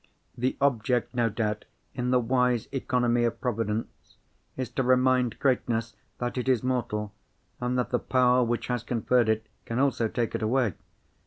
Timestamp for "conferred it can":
8.81-9.77